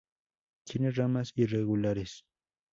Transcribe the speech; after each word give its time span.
Tiene 0.65 0.89
ramas 0.89 1.31
irregulares. 1.35 2.25